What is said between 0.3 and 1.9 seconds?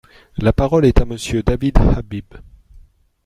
La parole est à Monsieur David